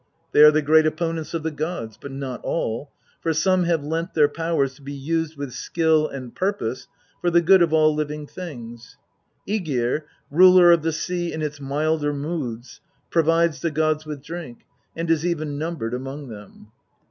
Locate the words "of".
1.35-1.43, 7.61-7.71, 10.71-10.81